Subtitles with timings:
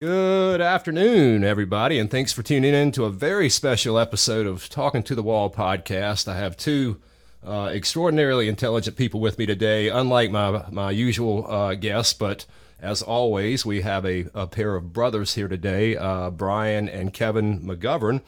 [0.00, 5.02] Good afternoon, everybody, and thanks for tuning in to a very special episode of Talking
[5.02, 6.28] to the Wall podcast.
[6.28, 7.00] I have two
[7.44, 12.46] uh, extraordinarily intelligent people with me today, unlike my, my usual uh, guests, but
[12.78, 17.58] as always, we have a, a pair of brothers here today, uh, Brian and Kevin
[17.62, 18.22] McGovern,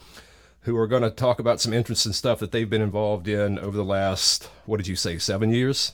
[0.63, 3.77] who are going to talk about some interesting stuff that they've been involved in over
[3.77, 5.93] the last, what did you say, seven years?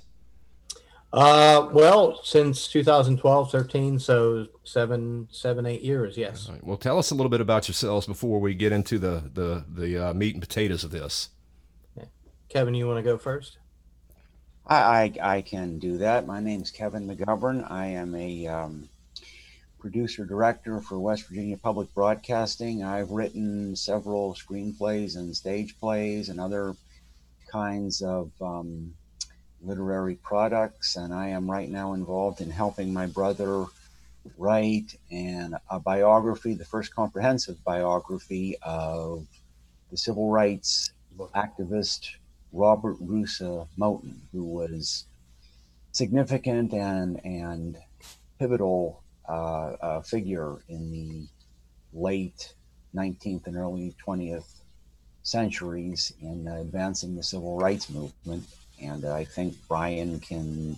[1.18, 6.16] Uh, well, since 2012, 13, so seven, seven, eight years.
[6.16, 6.47] Yes.
[6.47, 6.63] Right.
[6.63, 10.09] Well, tell us a little bit about yourselves before we get into the the the
[10.09, 11.30] uh, meat and potatoes of this.
[12.49, 13.57] Kevin, you want to go first?
[14.67, 16.27] I, I, I can do that.
[16.27, 17.70] My name's Kevin McGovern.
[17.70, 18.88] I am a um,
[19.79, 22.84] producer director for West Virginia Public Broadcasting.
[22.84, 26.76] I've written several screenplays and stage plays and other
[27.52, 28.93] kinds of um,
[29.61, 33.65] literary products, and I am right now involved in helping my brother
[34.38, 39.26] write and a biography, the first comprehensive biography of
[39.90, 40.91] the civil rights
[41.35, 42.09] activist
[42.54, 45.05] Robert Russa Moton, who was
[45.91, 47.77] significant and and
[48.39, 49.32] pivotal uh,
[49.82, 51.27] uh, figure in the
[51.93, 52.54] late
[52.95, 54.62] 19th and early 20th
[55.23, 58.45] centuries in advancing the civil rights movement
[58.81, 60.77] and I think Brian can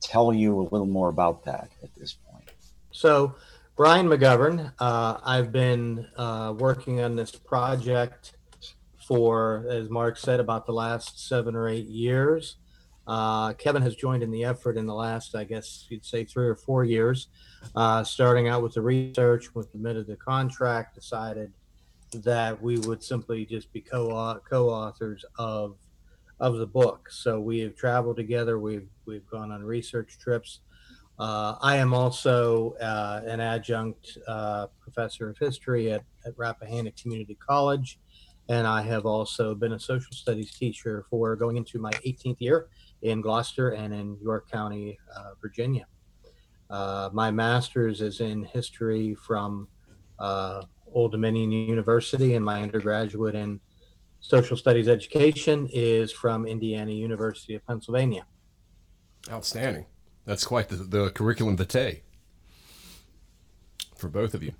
[0.00, 2.50] tell you a little more about that at this point.
[2.90, 3.34] So,
[3.76, 8.32] Brian McGovern, uh, I've been uh, working on this project
[9.06, 12.56] for, as Mark said, about the last seven or eight years.
[13.06, 16.46] Uh, Kevin has joined in the effort in the last, I guess you'd say, three
[16.46, 17.28] or four years.
[17.74, 21.52] Uh, starting out with the research, we submitted the contract, decided
[22.12, 25.76] that we would simply just be co-authors of
[26.40, 27.10] of the book.
[27.10, 28.58] So we have traveled together.
[28.58, 30.60] We've we've gone on research trips.
[31.18, 37.36] Uh, I am also uh, an adjunct uh, professor of history at, at Rappahannock Community
[37.46, 37.98] College,
[38.48, 42.68] and I have also been a social studies teacher for going into my 18th year
[43.02, 45.86] in Gloucester and in York County, uh, Virginia.
[46.70, 49.68] Uh, my master's is in history from
[50.20, 50.62] uh,
[50.92, 53.60] Old Dominion University, and my undergraduate in
[54.20, 58.24] social studies education is from Indiana University of Pennsylvania.
[59.30, 59.86] Outstanding.
[60.24, 62.02] That's quite the, the curriculum vitae
[63.96, 64.52] for both of you.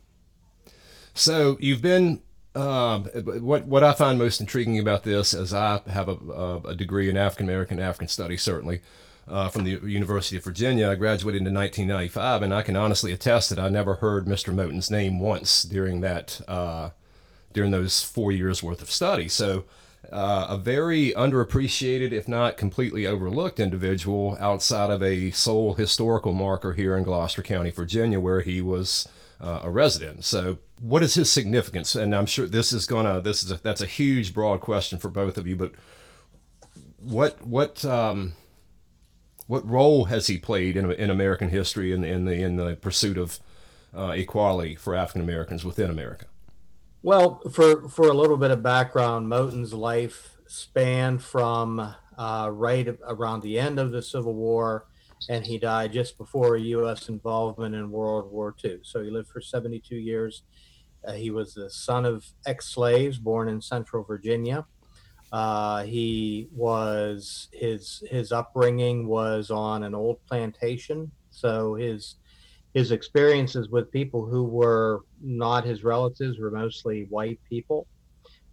[1.14, 2.22] So you've been
[2.54, 7.08] uh, what what I find most intriguing about this, as I have a, a degree
[7.08, 8.80] in African American African studies, certainly
[9.28, 10.90] uh, from the University of Virginia.
[10.90, 14.52] I graduated in 1995, and I can honestly attest that I never heard Mr.
[14.52, 16.90] Moton's name once during that uh,
[17.52, 19.28] during those four years worth of study.
[19.28, 19.64] So,
[20.10, 26.72] uh, a very underappreciated, if not completely overlooked individual outside of a sole historical marker
[26.72, 29.06] here in Gloucester County, Virginia, where he was
[29.40, 30.24] uh, a resident.
[30.24, 31.94] So, what is his significance?
[31.94, 35.10] And I'm sure this is gonna this is a, that's a huge, broad question for
[35.10, 35.56] both of you.
[35.56, 35.72] But
[36.98, 38.34] what what um,
[39.46, 43.18] what role has he played in, in American history in, in the in the pursuit
[43.18, 43.38] of
[43.96, 46.26] uh, equality for African Americans within America?
[47.02, 53.42] Well, for for a little bit of background, Moton's life spanned from uh, right around
[53.42, 54.86] the end of the Civil War,
[55.30, 57.08] and he died just before U.S.
[57.08, 58.80] involvement in World War II.
[58.82, 60.42] So he lived for 72 years.
[61.02, 64.66] Uh, he was the son of ex-slaves born in Central Virginia.
[65.32, 72.16] Uh, he was his his upbringing was on an old plantation, so his
[72.74, 77.86] his experiences with people who were not his relatives were mostly white people.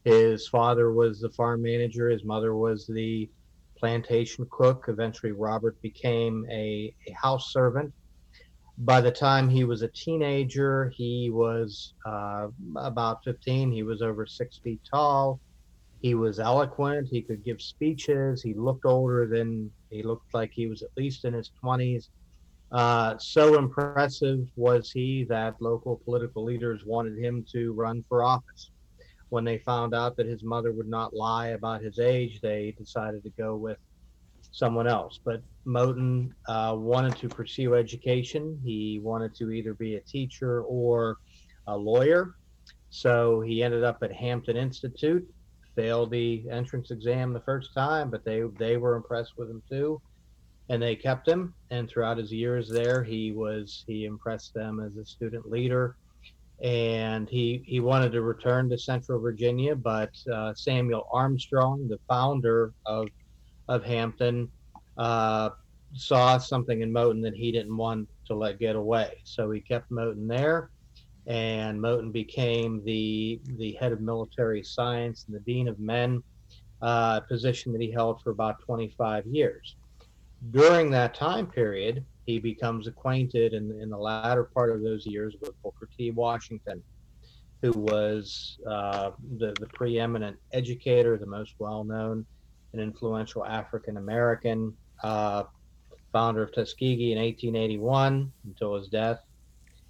[0.06, 3.30] His father was the farm manager, his mother was the
[3.78, 4.86] plantation cook.
[4.88, 7.94] Eventually, Robert became a, a house servant.
[8.80, 13.72] By the time he was a teenager, he was uh, about 15.
[13.72, 15.40] He was over six feet tall.
[16.00, 17.08] He was eloquent.
[17.10, 18.42] He could give speeches.
[18.42, 22.08] He looked older than he looked like he was at least in his 20s
[22.72, 28.72] uh, so impressive was he that local political leaders wanted him to run for office.
[29.30, 33.24] When they found out that his mother would not lie about his age, they decided
[33.24, 33.78] to go with
[34.52, 35.20] someone else.
[35.24, 38.60] But Moton uh, wanted to pursue education.
[38.64, 41.18] He wanted to either be a teacher or
[41.68, 42.36] a lawyer.
[42.90, 45.28] So he ended up at Hampton Institute,
[45.76, 50.02] failed the entrance exam the first time, but they, they were impressed with him too
[50.70, 51.56] and they kept him.
[51.72, 55.98] And throughout his years there, he was he impressed them as a student leader,
[56.64, 62.74] and he he wanted to return to Central Virginia, but uh, Samuel Armstrong, the founder
[62.86, 63.12] of
[63.70, 64.52] of Hampton,
[64.98, 65.52] uh,
[65.94, 69.92] saw something in Moton that he didn't want to let get away, so he kept
[69.92, 70.72] Moton there.
[71.28, 76.24] and Moton became the the head of military science and the dean of men,
[76.84, 79.77] uh, position that he held for about 25 years.
[80.52, 85.36] During that time period, he becomes acquainted in, in the latter part of those years
[85.42, 86.12] with Booker T.
[86.12, 86.84] Washington,
[87.62, 92.26] who was uh, the, the preeminent educator, the most well known
[92.74, 95.44] and influential African American, uh,
[96.12, 99.20] founder of Tuskegee in 1881 until his death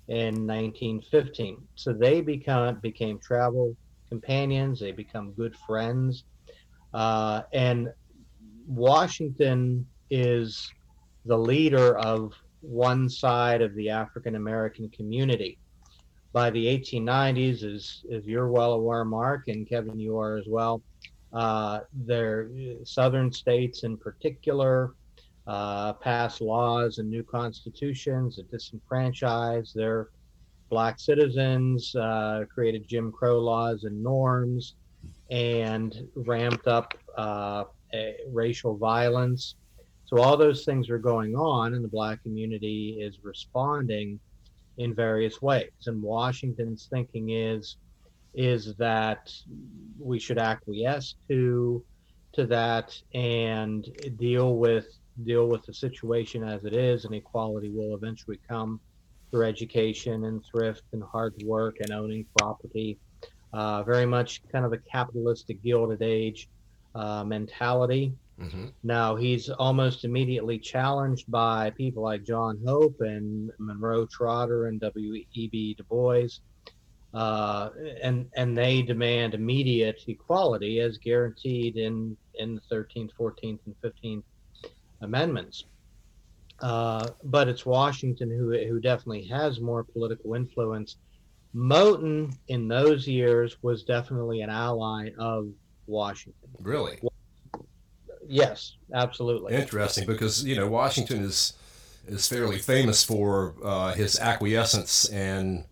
[0.08, 1.68] in 1915.
[1.76, 3.76] So they become became travel
[4.10, 4.80] companions.
[4.80, 6.24] They become good friends,
[6.94, 7.90] uh, and
[8.66, 10.71] Washington is
[11.25, 15.57] the leader of one side of the African American community.
[16.33, 20.81] By the 1890s, as, as you're well aware, Mark, and Kevin, you are as well,
[21.33, 22.50] uh, their
[22.83, 24.94] southern states in particular
[25.48, 30.09] uh, passed laws and new constitutions that disenfranchised their
[30.69, 34.75] black citizens, uh, created Jim Crow laws and norms,
[35.31, 37.63] and ramped up uh,
[38.31, 39.56] racial violence.
[40.07, 44.19] So all those things are going on, and the black community is responding
[44.77, 45.71] in various ways.
[45.86, 47.77] And Washington's thinking is
[48.33, 49.31] is that
[50.00, 51.83] we should acquiesce to
[52.33, 54.86] to that and deal with
[55.25, 58.80] deal with the situation as it is, and equality will eventually come
[59.31, 62.98] through education and thrift and hard work and owning property.
[63.54, 66.48] Uh, very much kind of a capitalistic Gilded Age
[66.95, 68.13] uh, mentality.
[68.39, 68.68] Mm-hmm.
[68.84, 75.74] Now he's almost immediately challenged by people like John Hope and Monroe Trotter and W.E.B.
[75.75, 76.28] Du Bois,
[77.13, 77.69] uh,
[78.01, 84.24] and and they demand immediate equality as guaranteed in in the 13th, 14th, and 15th
[85.01, 85.66] amendments.
[86.60, 90.98] Uh, but it's Washington who who definitely has more political influence.
[91.56, 95.50] Moton in those years was definitely an ally of
[95.88, 96.50] Washington.
[96.60, 97.00] Really
[98.28, 99.54] Yes, absolutely.
[99.56, 101.54] interesting because you know Washington is
[102.08, 105.66] is fairly famous for uh, his acquiescence and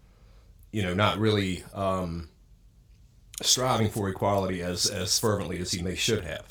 [0.72, 2.30] you know not really um,
[3.42, 6.46] striving for equality as as fervently as he may should have.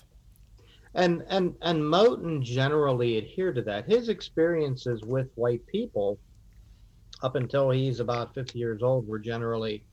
[0.94, 3.84] and and and Moton generally adhered to that.
[3.86, 6.18] His experiences with white people,
[7.22, 9.84] up until he's about fifty years old, were generally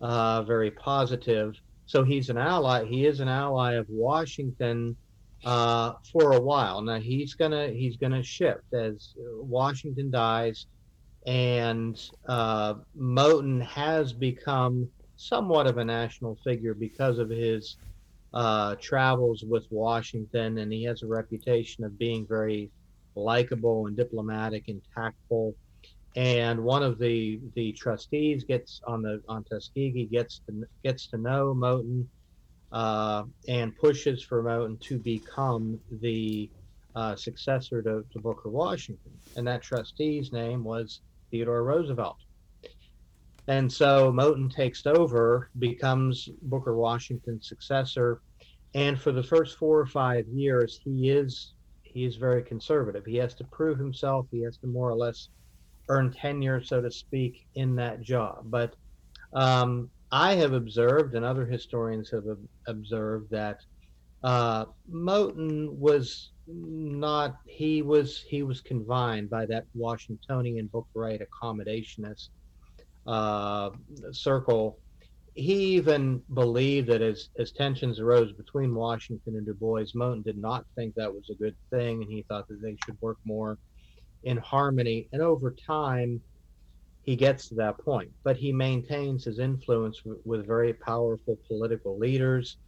[0.00, 1.54] uh, very positive.
[1.86, 2.84] So he's an ally.
[2.84, 4.96] He is an ally of Washington
[5.44, 6.80] uh, for a while.
[6.82, 10.66] Now he's gonna he's gonna shift as Washington dies,
[11.26, 17.76] and uh, Moton has become somewhat of a national figure because of his
[18.34, 22.70] uh, travels with Washington, and he has a reputation of being very
[23.14, 25.54] likable and diplomatic and tactful.
[26.16, 31.18] And one of the the trustees gets on the on Tuskegee gets to gets to
[31.18, 32.06] know Moton
[32.72, 36.50] uh, and pushes for Moton to become the
[36.94, 39.12] uh, successor to, to Booker Washington.
[39.36, 41.00] And that trustee's name was
[41.30, 42.18] Theodore Roosevelt.
[43.46, 48.20] And so Moton takes over, becomes Booker Washington's successor,
[48.74, 53.06] and for the first four or five years, he is he is very conservative.
[53.06, 54.26] He has to prove himself.
[54.30, 55.30] He has to more or less
[55.88, 58.42] earn tenure, so to speak, in that job.
[58.44, 58.74] But
[59.32, 63.58] um, I have observed, and other historians have ob- observed that
[64.22, 67.36] uh, Moton was not.
[67.46, 72.28] He was he was confined by that Washingtonian Bookerite accommodationist
[73.06, 73.70] uh,
[74.12, 74.80] circle.
[75.34, 80.36] He even believed that as, as tensions arose between Washington and Du Bois, Moton did
[80.36, 83.56] not think that was a good thing, and he thought that they should work more
[84.24, 85.08] in harmony.
[85.12, 86.20] And over time,
[87.08, 91.98] he gets to that point, but he maintains his influence w- with very powerful political
[91.98, 92.58] leaders.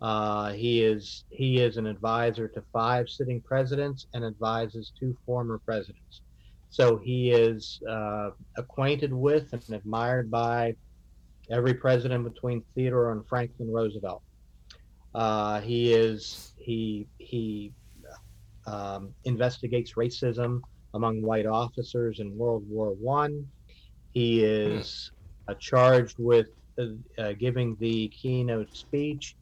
[0.00, 5.60] Uh, he is he is an advisor to five sitting presidents and advises two former
[5.66, 6.22] presidents.
[6.70, 10.72] So he is uh, acquainted with and admired by
[11.50, 14.22] every president between Theodore and Franklin Roosevelt.
[15.14, 17.74] Uh, he is he he
[18.66, 20.62] um, investigates racism
[20.94, 23.52] among white officers in World War One.
[24.12, 25.10] He is
[25.48, 26.86] uh, charged with uh,
[27.18, 29.36] uh, giving the keynote speech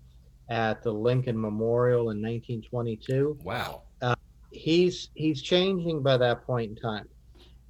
[0.48, 3.82] at the Lincoln Memorial in 1922 Wow.
[4.50, 7.08] he's he's changing by that point in time.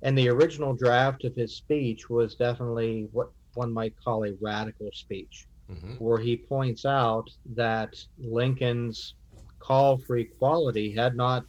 [0.02, 4.90] And the original draft of his speech was definitely what one might call a radical
[4.92, 9.14] speech hmm where he points out that lincoln's
[9.58, 11.44] call for equality had not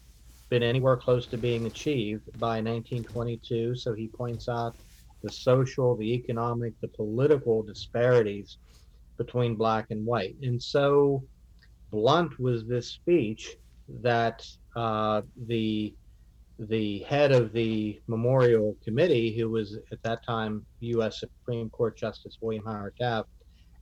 [0.50, 4.76] been anywhere close to being achieved by 1922 so he points out
[5.22, 8.58] the social, the economic, the political disparities
[9.18, 10.36] between black and white.
[10.42, 11.24] And so
[11.92, 13.58] blunt was this speech
[14.02, 15.94] that uh, the
[16.70, 21.20] the head of the memorial committee, who was at that time U.S.
[21.20, 23.30] Supreme Court Justice William Howard Taft,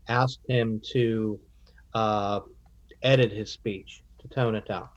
[0.07, 1.39] asked him to
[1.93, 2.39] uh,
[3.03, 4.87] edit his speech to tone it down.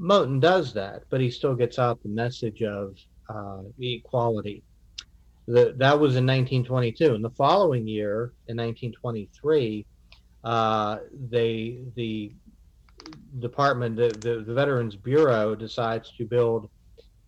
[0.00, 2.94] Moton does that, but he still gets out the message of
[3.28, 4.62] uh, equality.
[5.48, 7.14] That was in 1922.
[7.14, 9.86] And the following year, in 1923,
[10.44, 10.98] uh,
[11.30, 12.32] they the
[13.38, 16.68] department, the, the, the Veterans Bureau, decides to build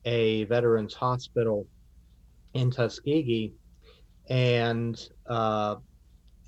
[0.04, 1.66] a veterans hospital
[2.52, 3.54] in Tuskegee,
[4.28, 5.76] and uh,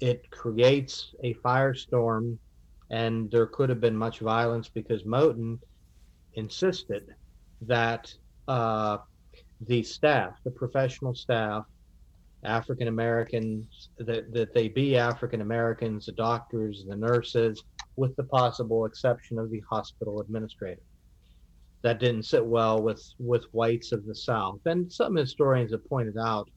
[0.00, 2.36] it creates a firestorm.
[2.90, 5.58] And there could have been much violence because Moton
[6.34, 7.14] insisted
[7.62, 8.12] that
[8.46, 8.98] uh,
[9.66, 11.64] the staff, the professional staff,
[12.45, 17.62] African Americans, that, that they be African Americans, the doctors, the nurses,
[17.97, 20.83] with the possible exception of the hospital administrator.
[21.83, 24.61] That didn't sit well with, with whites of the South.
[24.66, 26.49] And some historians have pointed out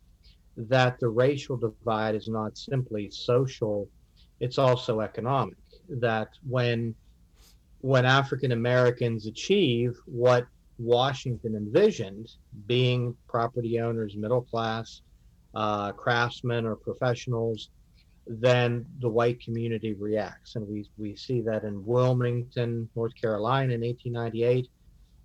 [0.58, 3.90] that the racial divide is not simply social,
[4.40, 5.58] it's also economic.
[5.90, 6.96] That when
[7.82, 12.30] when African Americans achieve what Washington envisioned,
[12.68, 15.02] being property owners, middle class,
[15.54, 17.70] uh, craftsmen, or professionals,
[18.28, 20.56] then the white community reacts.
[20.56, 24.68] And we, we see that in Wilmington, North Carolina in 1898.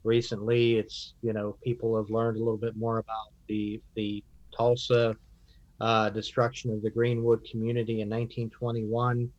[0.05, 4.23] Recently, it's, you know, people have learned a little bit more about the, the
[4.57, 5.17] Tulsa
[5.81, 9.31] uh, destruction of the Greenwood community in 1921.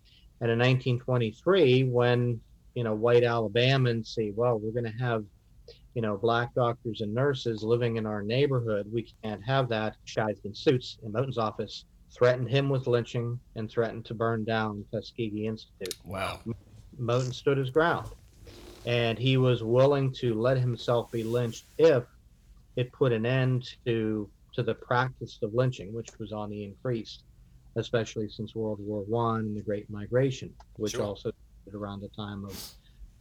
[0.42, 2.42] And in 1923, when
[2.74, 5.24] you know white Alabamans say, "Well, we're going to have
[5.94, 8.88] you know black doctors and nurses living in our neighborhood.
[8.92, 13.70] We can't have that." Guys in suits in Moton's office threatened him with lynching and
[13.70, 15.96] threatened to burn down Tuskegee Institute.
[16.06, 16.40] Wow.
[17.00, 18.10] Moton stood his ground,
[18.86, 22.04] and he was willing to let himself be lynched if
[22.76, 27.20] it put an end to to the practice of lynching, which was on the increase,
[27.78, 31.04] especially since World War One and the Great Migration, which Sure.
[31.04, 31.32] also
[31.74, 32.72] around the time of,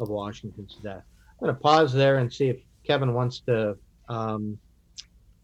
[0.00, 1.04] of Washington's death.
[1.40, 3.78] I'm going to pause there and see if Kevin wants to
[4.10, 4.58] um,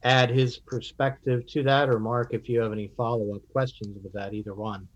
[0.03, 4.13] add his perspective to that, or Mark, if you have any follow up questions with
[4.13, 4.89] that, either one.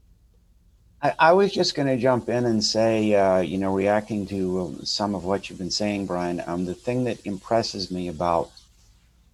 [1.02, 4.76] I, I was just going to jump in and say, uh, you know, reacting to
[4.78, 8.50] uh, some of what you've been saying, Brian, um, the thing that impresses me about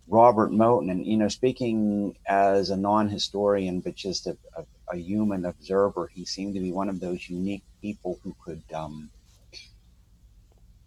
[0.07, 4.97] Robert Moton, and, you know, speaking as a non historian, but just a, a, a
[4.97, 8.63] human observer, he seemed to be one of those unique people who could.
[8.73, 9.11] Um,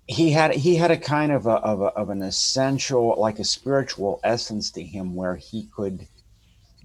[0.10, 3.44] he had he had a kind of a, of, a, of an essential like a
[3.46, 6.08] spiritual essence to him where he could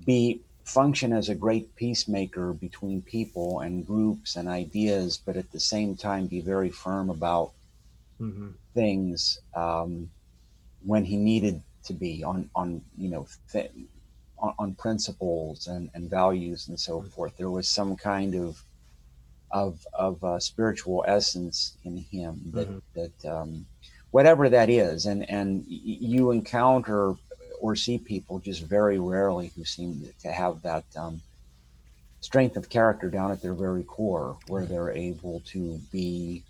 [0.05, 5.61] be function as a great peacemaker between people and groups and ideas but at the
[5.61, 7.53] same time be very firm about
[8.21, 8.51] Mm-hmm.
[8.75, 10.11] things um,
[10.85, 13.73] when he needed to be on on you know th-
[14.39, 18.63] on, on principles and, and values and so forth there was some kind of
[19.55, 22.83] of of uh, spiritual essence in him that Mhm.
[22.97, 23.67] that um,
[24.13, 27.17] whatever that is and and you encounter
[27.61, 31.23] or see people just very rarely who seem to have that um,
[32.21, 36.45] strength of character down at their very core where they're able to be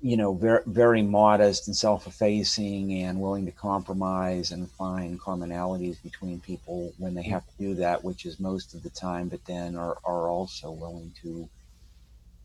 [0.00, 6.40] you know very very modest and self-effacing and willing to compromise and find commonalities between
[6.40, 9.74] people when they have to do that which is most of the time but then
[9.76, 11.48] are, are also willing to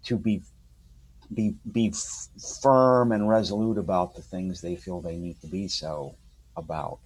[0.03, 0.41] to be
[1.33, 2.29] be be f-
[2.61, 6.17] firm and resolute about the things they feel they need to be so
[6.57, 6.99] about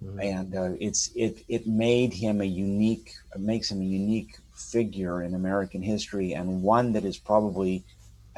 [0.00, 0.22] Mhm.
[0.22, 5.34] and uh, it's it it made him a unique makes him a unique figure in
[5.34, 7.84] American history and one that is probably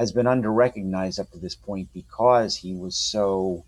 [0.01, 3.63] has been underrecognized up to this point because he was so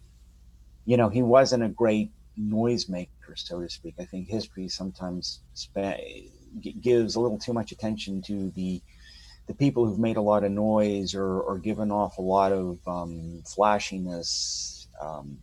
[0.86, 5.42] you know he wasn't a great noisemaker so to speak I think history sometimes
[6.60, 8.82] g- gives a little too much attention to the
[9.48, 12.80] the people who've made a lot of noise or, or given off a lot of
[12.88, 15.38] um, flashiness um,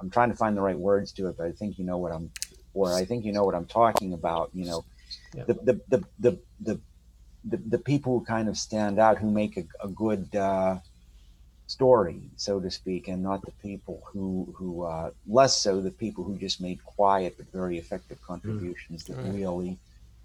[0.00, 2.12] I'm trying to find the right words to it, but I think you know what
[2.12, 2.30] I'm,
[2.74, 4.50] or I think you know what I'm talking about.
[4.52, 4.84] You know,
[5.34, 5.44] Yeah.
[5.46, 6.80] the, the, the, the, the,
[7.50, 10.78] the, the people who kind of stand out, who make a, a good uh,
[11.66, 16.24] story, so to speak, and not the people who, who uh, less so the people
[16.24, 19.22] who just made quiet but very effective contributions that Right.
[19.22, 19.78] really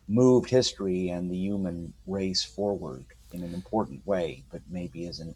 [0.07, 5.35] moved history and the human race forward in an important way, but maybe isn't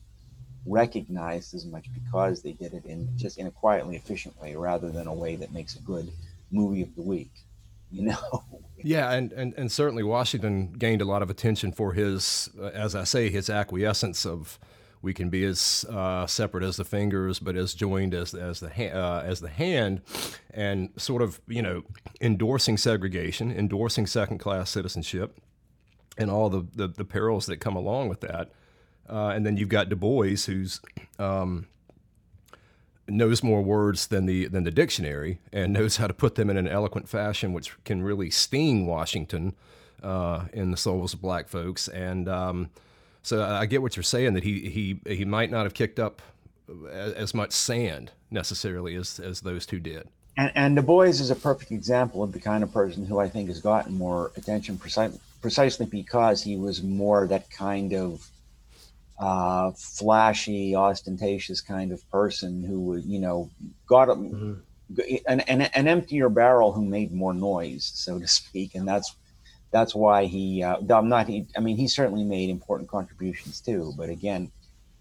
[0.66, 4.92] recognized as much because they did it in just in a quietly efficient way rather
[4.92, 6.12] than a way that makes a good
[6.52, 7.32] movie of the week.
[7.92, 8.44] you know.
[8.84, 12.96] Yeah, and, and, and certainly Washington gained a lot of attention for his, uh, as
[12.96, 14.60] I say, his acquiescence of
[15.02, 18.70] we can be as uh, separate as the fingers, but as joined as as the
[18.70, 20.02] ha- uh, as the hand,
[20.52, 21.84] and sort of you know
[22.20, 25.40] endorsing segregation, endorsing second class citizenship,
[26.18, 28.52] and all the, the, the perils that come along with that.
[29.10, 30.82] Uh, and then you've got Du Bois, who's
[31.20, 31.68] um,
[33.08, 36.58] knows more words than the than the dictionary and knows how to put them in
[36.58, 39.54] an eloquent fashion, which can really sting Washington
[40.04, 41.88] uh, in the souls of black folks.
[41.88, 42.70] And um,
[43.24, 46.22] so I get what you're saying that he he he might not have kicked up
[46.92, 50.08] as, as much sand necessarily as as those two did.
[50.38, 53.28] And, and Du Bois is a perfect example of the kind of person who I
[53.28, 58.28] think has gotten more attention precisely precisely because he was more that kind of
[59.20, 63.50] uh, flashy, ostentatious kind of person who would, you know,
[63.88, 64.54] got mm-hmm.
[65.28, 69.16] an, an, an emptier barrel who made more noise, so to speak, and that's
[69.72, 70.64] that's why he.
[70.64, 71.28] Uh, I'm not.
[71.28, 74.50] He, I mean, he certainly made important contributions too, but again,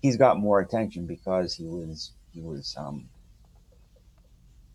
[0.03, 3.09] he's got more attention because he was he was um,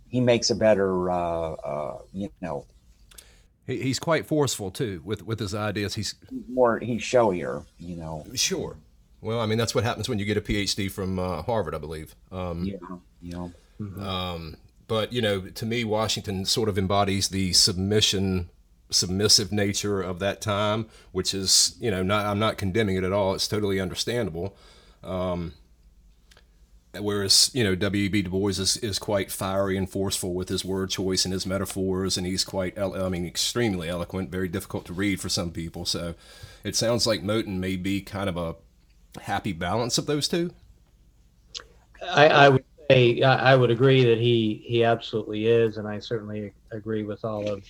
[0.09, 2.65] he makes a better uh, uh, you know
[3.65, 6.15] he's quite forceful too with with his ideas he's
[6.49, 8.75] more he's showier you know sure
[9.21, 11.77] well, I mean, that's what happens when you get a PhD from uh, Harvard, I
[11.77, 12.15] believe.
[12.31, 12.77] Um, yeah,
[13.21, 13.47] yeah.
[13.79, 14.03] Mm-hmm.
[14.03, 18.49] Um, but you know, to me, Washington sort of embodies the submission,
[18.89, 23.13] submissive nature of that time, which is, you know, not I'm not condemning it at
[23.13, 23.35] all.
[23.35, 24.55] It's totally understandable.
[25.03, 25.53] Um,
[26.99, 28.23] whereas you know W.E.B.
[28.23, 32.17] Du Bois is, is quite fiery and forceful with his word choice and his metaphors,
[32.17, 35.85] and he's quite I mean extremely eloquent, very difficult to read for some people.
[35.85, 36.15] So
[36.63, 38.55] it sounds like Moton may be kind of a
[39.19, 40.51] happy balance of those two?
[42.09, 46.53] I, I would say I would agree that he he absolutely is, and I certainly
[46.71, 47.63] agree with all of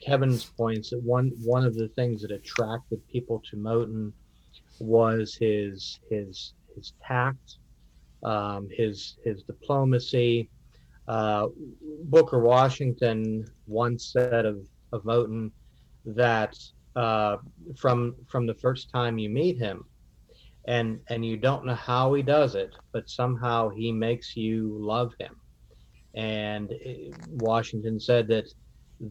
[0.00, 0.90] Kevin's points.
[0.90, 4.12] That one one of the things that attracted people to Moton
[4.80, 7.58] was his his his tact,
[8.22, 10.48] um, his his diplomacy.
[11.08, 11.48] Uh,
[12.04, 15.50] Booker Washington once said of of Moton
[16.04, 16.56] that
[16.96, 17.36] uh,
[17.76, 19.84] from from the first time you meet him,
[20.66, 25.12] and and you don't know how he does it but somehow he makes you love
[25.18, 25.34] him.
[26.14, 28.46] And eh, washington said that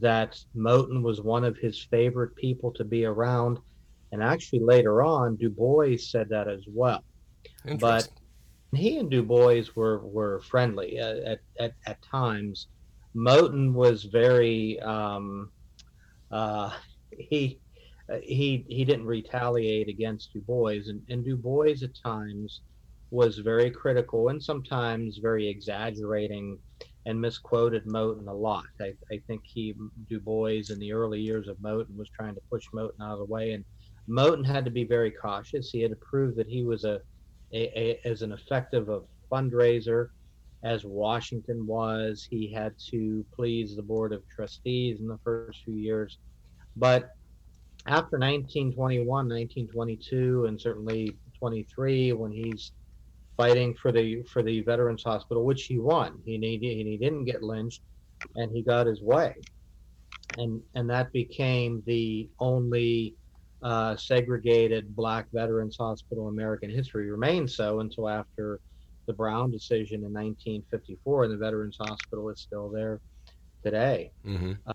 [0.01, 3.59] that moton was one of his favorite people to be around.
[4.12, 7.03] And actually later on du bois said that as well.
[7.79, 8.09] But
[8.75, 12.67] he and du bois were were friendly uh, at, at, at times.
[13.15, 15.51] Moton was very um,
[16.31, 16.71] uh,
[17.17, 17.59] he
[18.12, 22.62] Uh, he he didn't retaliate against Du Bois, and, and Du Bois at times
[23.12, 26.58] was very critical and sometimes very exaggerating
[27.06, 28.65] and misquoted Moton a lot.
[28.80, 29.74] I, I think he
[30.10, 33.19] Du Bois in the early years of Moton was trying to push Moton out of
[33.19, 33.65] the way, and
[34.10, 35.69] Moton had to be very cautious.
[35.72, 37.00] He had to prove that he was a,
[37.54, 40.10] a, a as an effective a fundraiser
[40.63, 42.28] as Washington was.
[42.30, 46.17] He had to please the board of trustees in the first few years,
[46.76, 47.12] but
[47.89, 52.71] after 1921, 1922, and certainly 23, when he's
[53.36, 56.19] fighting for the for the Veterans Hospital, which he won.
[56.23, 57.82] He he, he didn't get lynched,
[58.36, 59.36] and he got his way,
[60.38, 63.15] and and that became the only
[63.63, 67.10] uh, segregated Black Veterans Hospital in American history.
[67.10, 68.60] Remained so until after
[69.08, 72.99] the Brown decision in 1954, and the Veterans Hospital is still there
[73.63, 74.12] today.
[74.25, 74.52] Mm-hmm.
[74.67, 74.73] Uh,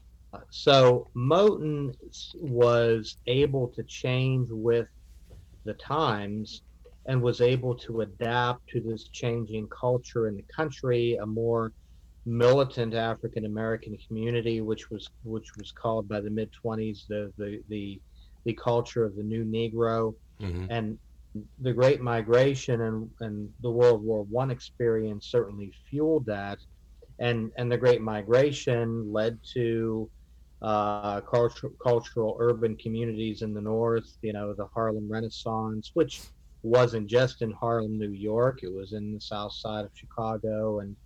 [0.56, 1.96] so Moton
[2.34, 4.86] was able to change with
[5.64, 6.62] the times
[7.06, 11.72] and was able to adapt to this changing culture in the country, a more
[12.24, 17.60] militant African American community, which was which was called by the mid 20s the, the
[17.68, 18.00] the
[18.44, 20.66] the culture of the new Negro, mm-hmm.
[20.70, 20.96] and
[21.62, 26.60] the Great Migration and and the World War One experience certainly fueled that,
[27.18, 30.08] and and the Great Migration led to
[30.64, 36.22] uh, cultural, cultural urban communities in the north, you know, the Harlem Renaissance, which
[36.62, 40.96] wasn't just in Harlem, New York, it was in the south side of Chicago and,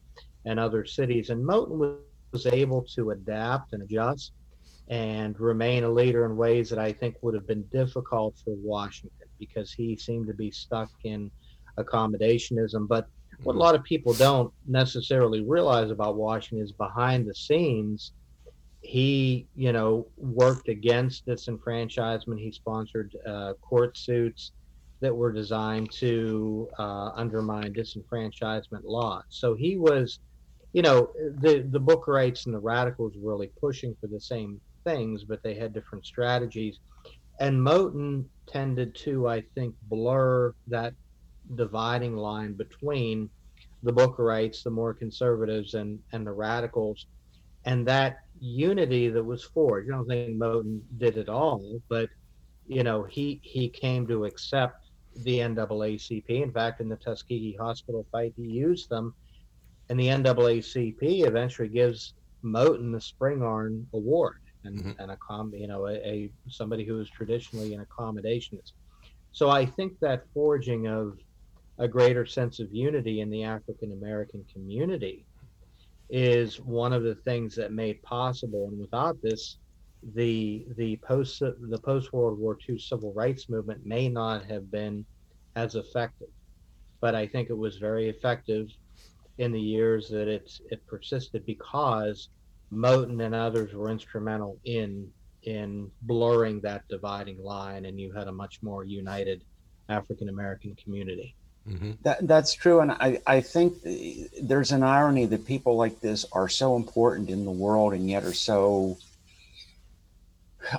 [0.44, 1.30] and other cities.
[1.30, 1.96] And Moton was,
[2.30, 4.30] was able to adapt and adjust
[4.90, 9.26] and remain a leader in ways that I think would have been difficult for Washington
[9.40, 11.32] because he seemed to be stuck in
[11.78, 12.86] accommodationism.
[12.86, 13.08] But
[13.42, 18.12] what a lot of people don't necessarily realize about Washington is behind the scenes
[18.80, 22.38] he, you know, worked against disenfranchisement.
[22.38, 24.52] He sponsored uh, court suits
[25.00, 29.24] that were designed to uh, undermine disenfranchisement laws.
[29.28, 30.20] So he was,
[30.72, 31.10] you know,
[31.40, 35.54] the the Bookerites and the radicals were really pushing for the same things, but they
[35.54, 36.78] had different strategies.
[37.40, 40.94] And Moton tended to, I think, blur that
[41.54, 43.30] dividing line between
[43.84, 47.06] the Bookerites, the more conservatives, and and the radicals,
[47.64, 49.90] and that unity that was forged.
[49.90, 52.08] I don't think Moton did it all, but
[52.66, 54.76] you know he he came to accept
[55.24, 56.28] the NAACP.
[56.28, 59.14] In fact, in the Tuskegee Hospital fight, he used them,
[59.88, 64.94] and the NAACP eventually gives Moton the Spingarn Award and, Mhm.
[64.98, 68.72] and a com, you know, a, a somebody who is traditionally an accommodationist.
[69.32, 71.18] So I think that forging of
[71.78, 75.26] a greater sense of unity in the African American community
[76.10, 78.68] is one of the things that made possible.
[78.68, 79.58] And without this,
[80.14, 85.04] the the post the post World War II civil rights movement may not have been
[85.56, 86.28] as effective.
[87.00, 88.68] But I think it was very effective
[89.38, 92.28] in the years that it it persisted because
[92.72, 95.10] Moton and others were instrumental in
[95.44, 99.44] in blurring that dividing line, and you had a much more united
[99.88, 101.34] African American community.
[101.68, 106.00] Hmm That, that's true, and I, I think the- there's an irony that people like
[106.00, 108.98] this are so important in the world and yet are so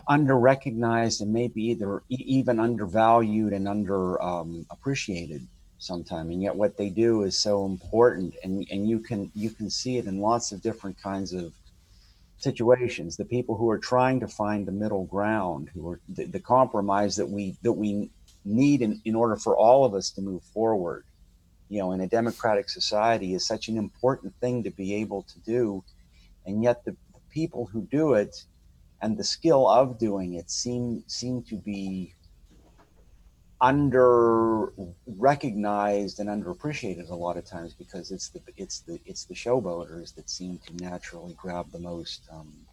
[0.09, 5.47] underrecognized and maybe either even undervalued and under um, appreciated
[5.79, 9.69] sometime and yet what they do is so important and, and you can you can
[9.69, 11.53] see it in lots of different kinds of
[12.37, 13.17] situations.
[13.17, 17.15] The people who are trying to find the middle ground who are the, the compromise
[17.17, 18.09] that we that we
[18.45, 21.05] need in, in order for all of us to move forward.
[21.69, 25.39] You know in a democratic society is such an important thing to be able to
[25.41, 25.83] do.
[26.45, 28.35] And yet the, the people who do it
[29.01, 32.15] and the skill of doing it seem seem to be
[33.61, 34.71] under
[35.05, 40.15] recognized and underappreciated a lot of times because it's the it's the it's the showboaters
[40.15, 42.65] that seem to naturally grab the most um,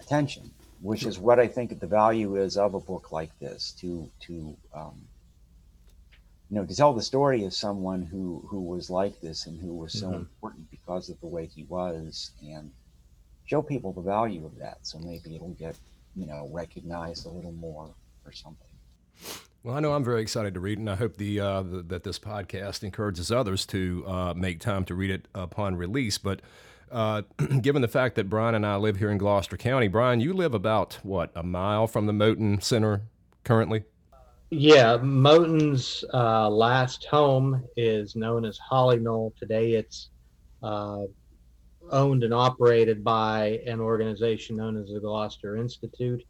[0.00, 4.10] attention which is what i think the value is of a book like this to
[4.20, 5.08] to um,
[6.50, 9.74] you know to tell the story of someone who who was like this and who
[9.74, 10.16] was so Mhm.
[10.20, 12.72] important because of the way he was and
[13.44, 15.76] show people the value of that so maybe it'll get
[16.14, 18.66] you know recognized a little more or something
[19.64, 22.04] Well, I know I'm very excited to read and I hope the, uh, the that
[22.04, 26.16] this podcast encourages others to uh, make time to read it upon release.
[26.16, 26.40] But
[26.90, 27.22] uh,
[27.60, 30.54] given the fact that Brian and I live here in Gloucester County, Brian, you live
[30.54, 33.02] about what a mile from the Moton Center
[33.44, 33.84] currently.
[34.50, 39.34] Yeah, Moton's uh, last home is known as Holly Knoll.
[39.38, 40.08] Today it's
[40.62, 41.02] uh,
[41.90, 46.24] owned and operated by an organization known as the Gloucester Institute,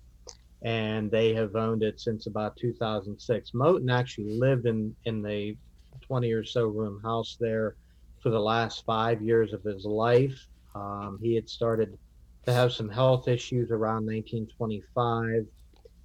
[0.62, 3.52] and they have owned it since about 2006.
[3.52, 5.56] Moton actually lived in, in the
[6.00, 7.76] 20 or so room house there
[8.22, 10.48] for the last five years of his life.
[10.74, 11.98] Um, he had started
[12.46, 15.46] to have some health issues around 1925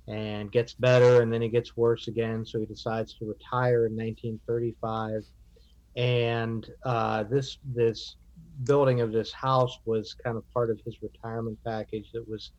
[0.08, 3.95] and gets better and then he gets worse again so he decides to retire in
[3.95, 5.23] 1935
[5.95, 8.17] and uh, this this
[8.63, 12.52] building of this house was kind of part of his retirement package that was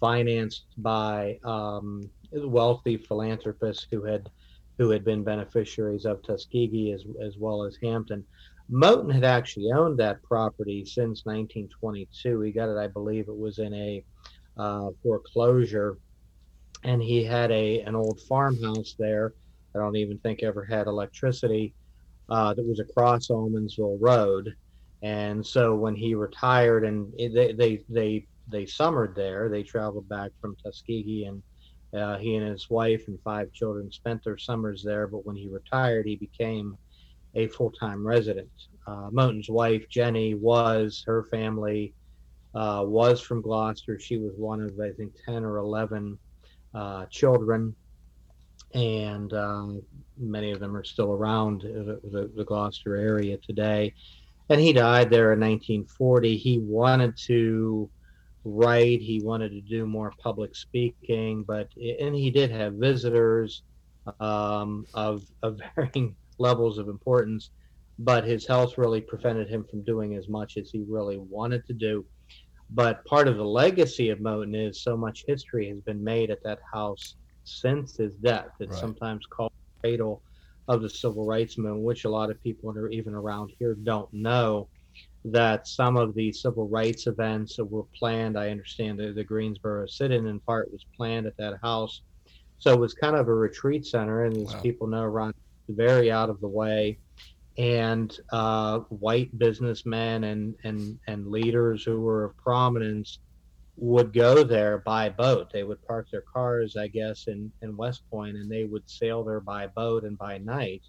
[0.00, 4.30] financed by um, wealthy philanthropists who had
[4.78, 8.24] who had been beneficiaries of Tuskegee as as well as Hampton.
[8.72, 12.40] Moton had actually owned that property since 1922.
[12.40, 14.04] He got it, I believe, it was in a
[14.56, 15.98] uh, foreclosure
[16.84, 19.34] and he had a an old farmhouse there.
[19.74, 21.74] I don't even think ever had electricity.
[22.28, 24.54] Uh, that was across Allmondsville Road,
[25.02, 29.48] and so when he retired, and they they they they summered there.
[29.48, 31.42] They traveled back from Tuskegee, and
[32.00, 35.06] uh, he and his wife and five children spent their summers there.
[35.06, 36.76] But when he retired, he became
[37.34, 38.50] a full time resident.
[38.86, 41.94] Uh, Moton's wife Jenny was her family
[42.54, 43.98] uh, was from Gloucester.
[43.98, 46.18] She was one of I think ten or eleven
[46.74, 47.74] uh, children,
[48.74, 49.82] and um,
[50.18, 53.94] many of them are still around the, the, the Gloucester area today.
[54.48, 56.36] And he died there in 1940.
[56.36, 57.88] He wanted to
[58.44, 63.62] write, he wanted to do more public speaking, but and he did have visitors
[64.20, 67.50] um, of of varying levels of importance,
[67.98, 71.74] but his health really prevented him from doing as much as he really wanted to
[71.74, 72.06] do
[72.70, 76.42] but part of the legacy of Moton is so much history has been made at
[76.44, 78.48] that house since his death.
[78.60, 78.80] It's Right.
[78.80, 79.50] sometimes called
[79.82, 80.22] the cradle
[80.68, 83.74] of the civil rights movement, which a lot of people that are even around here
[83.74, 84.68] don't know
[85.24, 89.86] that some of the civil rights events that were planned, I understand that the Greensboro
[89.86, 92.02] sit-in in part was planned at that house.
[92.58, 94.62] So it was kind of a retreat center, and as Wow.
[94.62, 95.34] people know, around
[95.68, 96.98] very out of the way
[97.58, 103.18] and uh, white businessmen and, and, and leaders who were of prominence
[103.76, 105.52] would go there by boat.
[105.52, 109.22] They would park their cars, I guess, in, in West Point and they would sail
[109.22, 110.82] there by boat and by night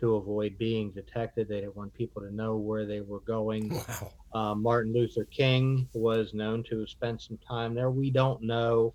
[0.00, 1.48] to avoid being detected.
[1.48, 3.70] They didn't want people to know where they were going.
[3.70, 4.12] Wow.
[4.34, 7.90] Uh, Martin Luther King was known to have spent some time there.
[7.90, 8.94] We don't know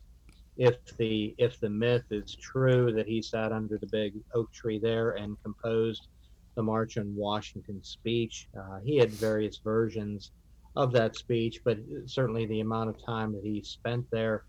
[0.57, 4.79] if the if the myth is true that he sat under the big oak tree
[4.79, 6.07] there and composed
[6.55, 8.47] the March on Washington speech.
[8.59, 10.31] Uh, he had various versions
[10.75, 14.43] of that speech, but certainly the amount of time that he spent there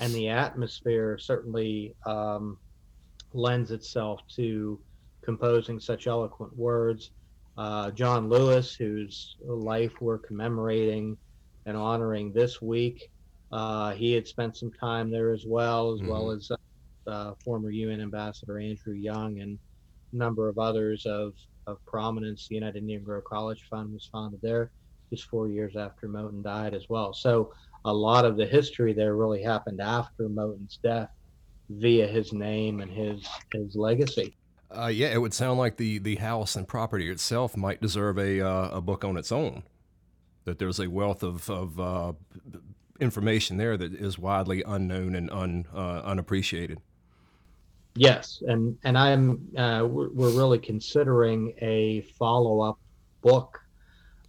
[0.00, 2.58] and the atmosphere certainly um,
[3.32, 4.80] lends itself to
[5.22, 7.12] composing such eloquent words.
[7.56, 11.16] Uh, John Lewis, whose life we're commemorating
[11.66, 13.11] and honoring this week,
[13.52, 16.10] uh, he had spent some time there as well, as mm-hmm.
[16.10, 16.50] well as
[17.06, 19.58] uh, former UN Ambassador Andrew Young and
[20.12, 21.34] a number of others of,
[21.66, 22.48] of prominence.
[22.48, 24.70] The United Negro College Fund was founded there
[25.10, 27.12] just four years after Moton died as well.
[27.12, 27.52] So
[27.84, 31.10] a lot of the history there really happened after Moton's death
[31.68, 34.36] via his name and his his legacy.
[34.70, 38.40] Uh, yeah, it would sound like the, the house and property itself might deserve a,
[38.40, 39.64] uh, a book on its own.
[40.44, 42.12] That there's a wealth of, of uh,
[43.02, 46.80] information there that is widely unknown and un, uh, unappreciated.
[47.94, 52.78] Yes, and and I'm uh, we're, we're, really considering a follow up
[53.20, 53.60] book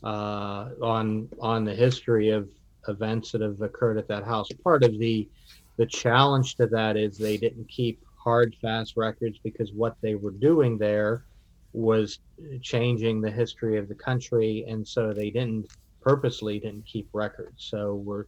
[0.04, 2.50] uh, on on the history of
[2.90, 4.50] events that have occurred at that house.
[4.64, 5.30] Part of the
[5.78, 10.32] the challenge to that is they didn't keep hard, fast records because what they were
[10.32, 11.24] doing there
[11.72, 12.20] was
[12.62, 17.64] changing the history of the country, and so they didn't purposely didn't keep records.
[17.64, 18.26] So we're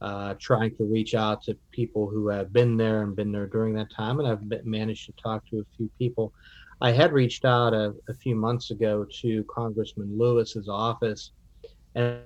[0.00, 3.74] uh, trying to reach out to people who have been there and been there during
[3.74, 6.32] that time, and I've been, managed to talk to a few people.
[6.80, 11.32] I had reached out a, a few months ago to Congressman Lewis's office,
[11.96, 12.22] and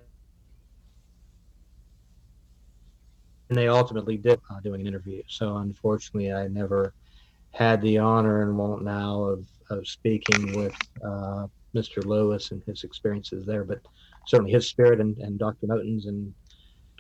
[3.48, 5.22] they ultimately did uh, doing an interview.
[5.28, 6.92] So unfortunately, I never
[7.52, 12.04] had the honor and won't now of, of speaking with uh, Mr.
[12.04, 13.80] Lewis and his experiences there, but
[14.26, 15.66] certainly his spirit and, and Dr.
[15.66, 16.35] Moton's and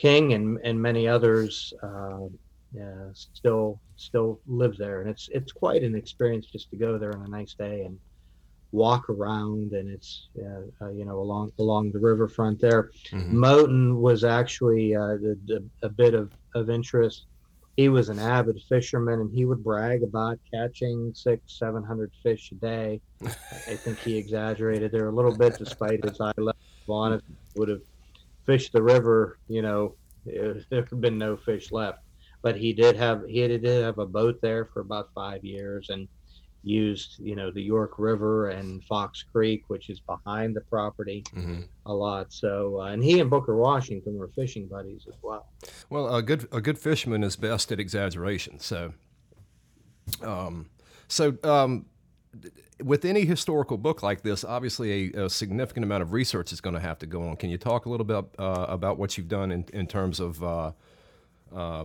[0.02, 2.26] King and, and many others uh,
[2.74, 7.14] yeah, still still live there, and it's it's quite an experience just to go there
[7.16, 7.98] on a nice day and
[8.72, 10.28] walk around, and it's
[10.80, 12.90] uh, you know along along the riverfront there.
[13.12, 13.44] Mm-hmm.
[13.44, 17.26] Moton was actually uh, the, the, a bit of, of interest
[17.76, 22.52] he was an avid fisherman and he would brag about catching six, seven hundred fish
[22.52, 23.00] a day.
[23.24, 26.54] I think he exaggerated there a little bit, despite his eye level
[26.88, 27.24] on it.
[27.56, 27.80] Would have
[28.46, 32.00] fished the river, you know, there had been no fish left.
[32.42, 36.08] But he did have he did have a boat there for about five years and
[36.64, 41.62] used you know the York River and Fox Creek, which is behind the property, mm-hmm.
[41.86, 42.32] a lot.
[42.32, 45.46] So, uh, and he and Booker Washington were fishing buddies as well.
[45.90, 48.58] Well, a good a good fisherman is best at exaggeration.
[48.58, 48.94] So,
[50.22, 50.66] um,
[51.08, 51.86] so um,
[52.82, 56.74] with any historical book like this, obviously a, a, significant amount of research is going
[56.74, 57.36] to have to go on.
[57.36, 60.42] Can you talk a little bit uh, about what you've done in, in terms of
[60.42, 60.72] uh,
[61.54, 61.84] uh,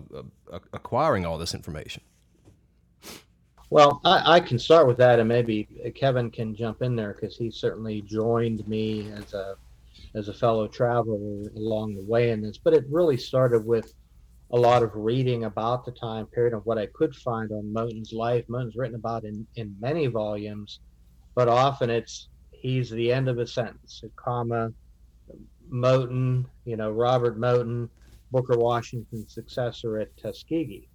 [0.74, 2.04] acquiring all this information?
[3.70, 7.36] Well, I, I, can start with that, and maybe Kevin can jump in there because
[7.36, 9.56] he certainly joined me as a
[10.16, 12.58] as a fellow traveler along the way in this.
[12.58, 13.94] But it really started with
[14.52, 18.14] a lot of reading about the time period and what I could find on Moton's
[18.14, 18.46] life.
[18.48, 20.80] Moton's written about in in many volumes,
[21.36, 24.72] but often it's he's the end of a sentence, a comma.
[25.72, 27.90] Moton, you know, Robert Moton,
[28.32, 30.88] Booker Washington's successor at Tuskegee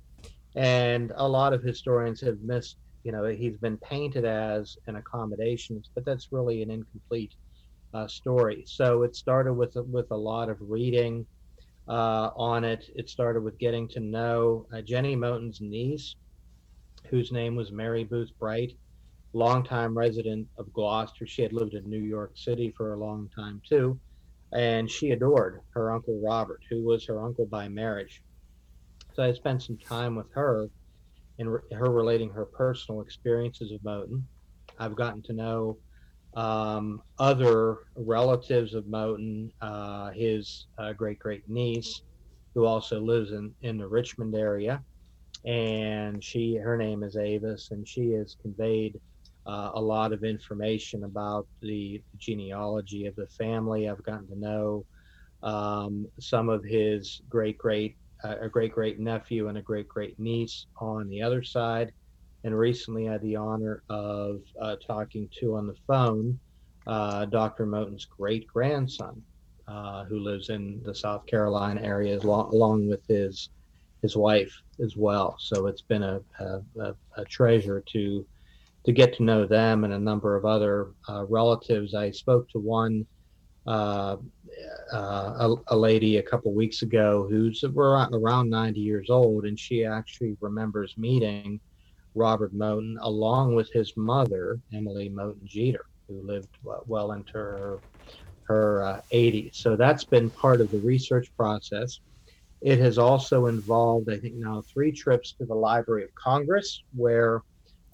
[0.54, 5.82] and a lot of historians have missed you know he's been painted as an accommodation
[5.94, 7.34] but that's really an incomplete
[7.94, 11.26] uh, story so it started with with a lot of reading
[11.88, 12.84] uh, on it.
[12.94, 16.14] It started with getting to know uh, jenny moton's niece
[17.10, 18.72] whose name was mary booth bright
[19.34, 21.26] longtime resident of gloucester.
[21.26, 24.00] She had lived in new york city for a long time too
[24.52, 28.22] and she adored her uncle robert who was her uncle by marriage.
[29.14, 30.68] So I spent some time with her
[31.38, 34.24] and re- her relating her personal experiences of Moton.
[34.78, 35.78] I've gotten to know
[36.34, 42.02] um, other relatives of Moton, uh, his uh, great great niece,
[42.54, 44.82] who also lives in, in the Richmond area.
[45.44, 49.00] And she, her name is Avis, and she has conveyed
[49.46, 53.88] uh, a lot of information about the genealogy of the family.
[53.88, 54.86] I've gotten to know
[55.42, 60.66] um, some of his great great a great great nephew and a great great niece
[60.80, 61.92] on the other side.
[62.44, 66.38] And recently I had the honor of uh, talking to on the phone
[66.86, 67.66] uh, Dr.
[67.66, 69.22] Moton's great grandson,
[69.68, 73.50] uh, who lives in the South Carolina area, along, with his
[74.02, 74.52] his wife
[74.82, 75.36] as well.
[75.38, 78.26] So it's been a, a, a, treasure to
[78.84, 81.94] to get to know them and a number of other uh, relatives.
[81.94, 83.06] I spoke to one
[83.64, 84.16] uh,
[84.92, 89.84] uh, a, a, lady a couple weeks ago who's around 90 years old, and she
[89.84, 91.60] actually remembers meeting
[92.14, 96.48] Robert Moton along with his mother, Emily Moton Jeter, who lived
[96.86, 97.80] well into her
[98.46, 99.56] her uh, 80s.
[99.56, 102.00] So that's been part of the research process.
[102.60, 107.42] It has also involved, I think, now three trips to the Library of Congress, where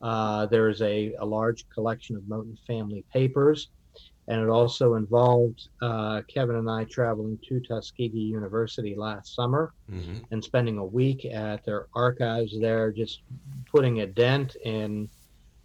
[0.02, 3.68] uh, there is a, a large collection of Moton family papers.
[4.28, 10.18] And it also involved uh, Kevin and I traveling to Tuskegee University last summer Mm-hmm.
[10.32, 13.22] and spending a week at their archives there, just
[13.72, 15.08] putting a dent in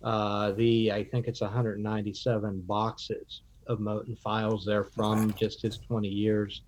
[0.01, 6.07] uh, the, I think it's 197 boxes of Moton files there from just his 20
[6.07, 6.61] years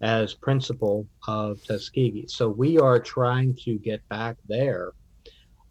[0.00, 2.26] as principal of Tuskegee.
[2.28, 4.92] So we are trying to get back there.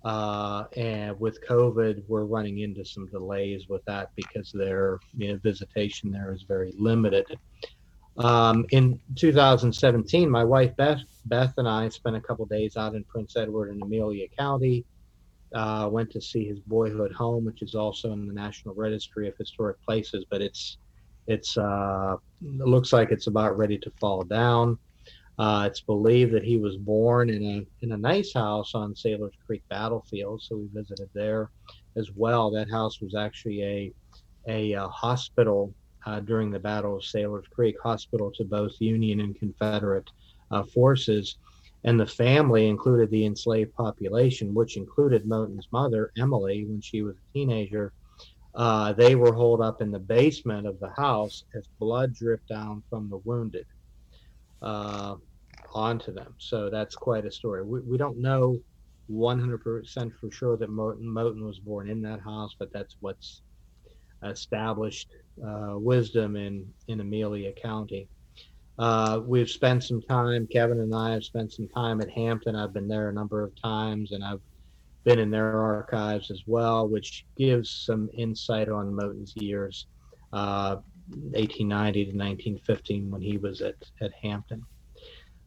[0.04, 5.40] Uh, and with COVID, we're running into some delays with that because their you know,
[5.44, 7.38] visitation there is very limited.
[8.18, 13.04] Um, in 2017, my wife Beth, Beth and I spent a couple days out in
[13.04, 14.86] Prince Edward and Amelia County.
[15.54, 19.36] Uh, went to see his boyhood home, which is also in the National Registry of
[19.38, 20.78] Historic Places, but it's
[21.28, 24.78] it's uh, it looks like it's about ready to fall down.
[25.40, 29.34] Uh, it's believed that he was born in a in a nice house on Sailors
[29.46, 31.50] Creek battlefield, so we visited there
[31.96, 32.52] as well.
[32.52, 33.94] That house was actually a
[34.48, 35.74] a, a hospital
[36.06, 40.10] uh, during the Battle of Sailors Creek, hospital to both Union and Confederate
[40.52, 41.38] uh, forces.
[41.84, 47.16] And the family included the enslaved population, which included Moton's mother, Emily, when she was
[47.16, 47.94] a teenager.
[48.54, 52.84] Uh, they were holed up in the basement of the house as blood dripped down
[52.90, 53.66] from the wounded
[54.62, 55.16] uh,
[55.74, 56.36] onto them.
[56.38, 57.64] So that's quite a story.
[57.64, 58.60] We, we don't know
[59.10, 63.42] 100% for sure that Moton, Moton was born in that house, but that's what's
[64.24, 65.10] established
[65.46, 68.08] uh, wisdom in, in Amelia County.
[68.78, 72.56] Uh, we've spent some time, Kevin and I have spent some time at Hampton.
[72.56, 74.42] I've been there a number of times and I've
[75.04, 79.88] been in their archives as well, which gives some insight on Moton's years,
[80.34, 80.78] uh,
[81.16, 84.64] 1890 to 1915 when he was at, at Hampton.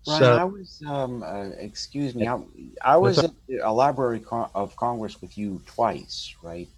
[0.07, 2.39] Ryan, So- I was, um, uh, excuse me, I,
[2.83, 3.31] I was at
[3.63, 4.23] a Library
[4.55, 6.69] of Congress with you twice, right?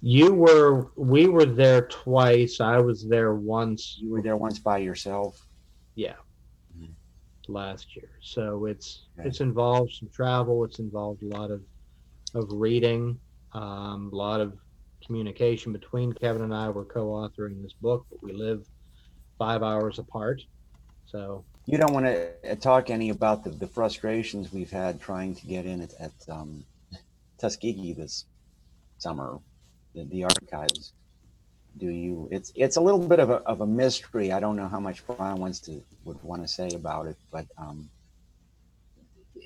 [0.00, 2.60] You were, we were there twice.
[2.60, 3.98] I was there once.
[4.00, 5.46] You were there once by yourself.
[5.94, 6.14] Yeah.
[6.76, 6.90] Mhm.
[7.48, 8.10] Last year.
[8.20, 9.28] So it's, Okay.
[9.28, 10.64] it's involved some travel.
[10.64, 11.62] It's involved a lot of,
[12.34, 13.18] of reading,
[13.52, 14.56] um, a lot of
[15.04, 16.68] communication between Kevin and I.
[16.68, 18.66] We're co-authoring this book, but we live
[19.38, 20.42] five hours apart.
[21.06, 25.46] So You don't want to talk any about the, the frustrations we've had trying to
[25.46, 26.64] get in at, at um,
[27.38, 28.24] Tuskegee this
[28.98, 29.38] summer,
[29.94, 30.92] the, the archives.
[31.78, 32.28] Do you?
[32.30, 34.30] It's it's a little bit of a, of a mystery.
[34.30, 37.46] I don't know how much Brian wants to would want to say about it, but
[37.56, 37.88] um,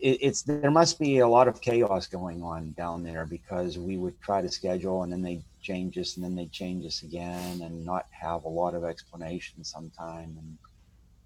[0.03, 3.97] it, it's there must be a lot of chaos going on down there because we
[3.97, 7.63] would try to schedule and then they change us and then they change us again
[7.63, 10.59] and not have a lot of explanation sometime and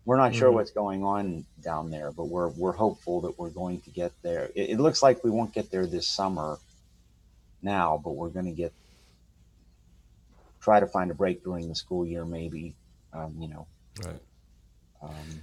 [0.07, 0.55] we're not sure Mhm.
[0.55, 4.51] what's going on down there, but we're we're hopeful that we're going to get there.
[4.57, 6.59] It, it looks like we won't get there this summer
[7.63, 8.73] now, but we're going to get
[10.61, 12.77] try to find a break during the school year, maybe.
[13.13, 13.69] Um, you know,
[14.03, 14.21] Right.
[15.03, 15.43] um,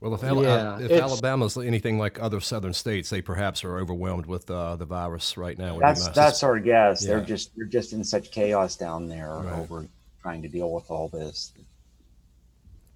[0.00, 4.26] Well, if, Ala- Yeah, if Alabama's anything like other southern states, they perhaps are overwhelmed
[4.26, 5.78] with uh, the virus right now.
[5.78, 7.04] that's that's our guess.
[7.04, 9.58] They're just they're just in such chaos down there Right.
[9.58, 9.86] over
[10.22, 11.52] trying to deal with all this.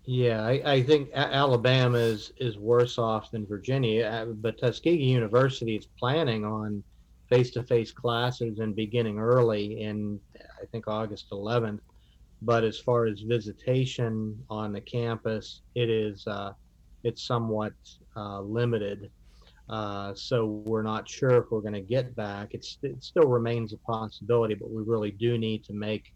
[0.06, 5.76] Yeah, I, I think Alabama is, is worse off than Virginia, uh, but Tuskegee University
[5.76, 6.82] is planning on
[7.30, 10.20] face-to-face classes and beginning early in,
[10.60, 11.80] I think, August 11th.
[12.42, 16.52] But as far as visitation on the campus, it is uh,
[17.04, 17.72] it's somewhat
[18.16, 19.10] uh, limited.
[19.68, 22.48] Uh, so we're not sure if we're going to get back.
[22.52, 26.12] It's, it still remains a possibility, but we really do need to make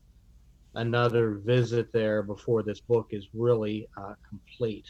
[0.75, 4.87] another visit there before this book is really uh, complete.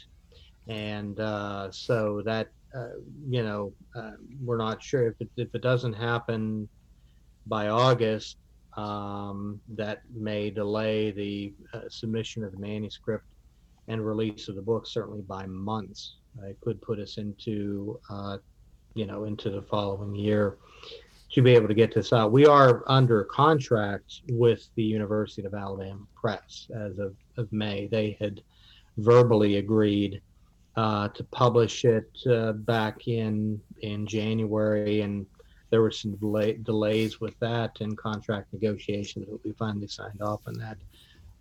[0.67, 4.11] And uh, so that, uh, you know, uh,
[4.43, 6.67] we're not sure if it, if it doesn't happen
[7.47, 8.37] by August,
[8.77, 11.53] um, that may delay the
[11.89, 13.25] submission of the manuscript
[13.89, 16.15] and release of the book certainly by months.
[16.43, 18.37] It could put us into, uh,
[18.93, 20.57] you know, into the following year
[21.33, 22.31] to be able to get this out.
[22.31, 27.87] We are under contract with the University of Alabama Press as of, of May.
[27.87, 28.41] They had
[28.97, 30.21] verbally agreed
[30.75, 35.25] uh, to publish it uh, back in in January, and
[35.71, 40.41] there were some delay, delays with that and contract negotiations, but we finally signed off
[40.47, 40.77] on that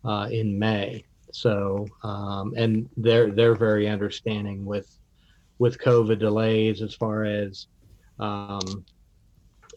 [0.05, 1.05] uh, in May.
[1.33, 4.89] So, um, and they're they're very understanding with
[5.59, 7.67] with COVID delays as far as
[8.19, 8.85] um,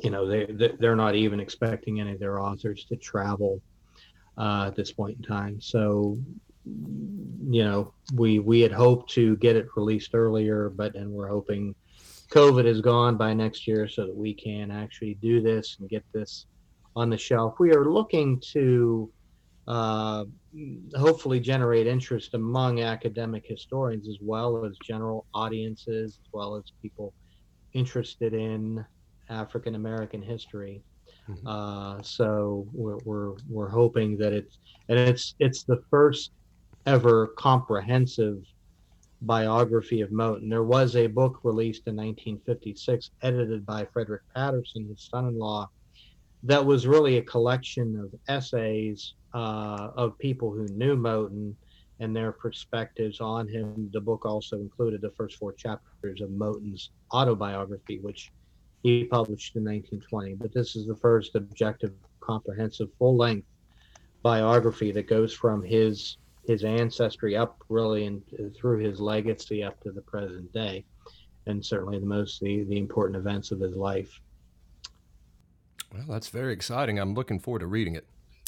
[0.01, 3.61] you know they they- they're not even expecting any of their authors to travel
[4.37, 5.59] uh, at this point in time.
[5.61, 6.17] So,
[6.65, 11.75] you know, we we had hoped to get it released earlier, but and we're hoping
[12.29, 16.03] COVID is gone by next year so that we can actually do this and get
[16.13, 16.45] this
[16.95, 17.55] on the shelf.
[17.59, 19.11] We are looking to
[19.67, 20.25] uh,
[20.95, 27.13] hopefully generate interest among academic historians as well as general audiences, as well as people
[27.73, 28.85] interested in
[29.29, 30.83] African American history.
[31.29, 31.37] Mhm.
[31.45, 34.57] Uh, so we're, we're we're hoping that it's
[34.89, 36.31] and it's it's the first
[36.85, 38.43] ever comprehensive
[39.21, 40.49] biography of Moton.
[40.49, 45.69] There was a book released in 1956, edited by Frederick Patterson, his son-in-law,
[46.43, 51.53] that was really a collection of essays uh, of people who knew Moton
[51.99, 53.89] and their perspectives on him.
[53.93, 58.31] The book also included the first four chapters of Moton's autobiography, which
[58.81, 60.35] he published in 1920.
[60.35, 63.47] But this is the first objective, comprehensive, full-length
[64.23, 66.17] biography that goes from his
[66.47, 68.23] his ancestry up really and
[68.55, 70.83] through his legacy up to the present day,
[71.45, 74.19] and certainly the most the, the important events of his life.
[75.93, 76.99] Well, that's very exciting.
[76.99, 78.05] I'm looking forward to reading it.